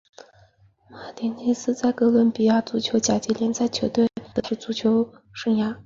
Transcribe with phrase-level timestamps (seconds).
[0.89, 5.77] 马丁内斯在哥伦比亚足球甲级联赛球队麦德林独立开始职业足球生涯。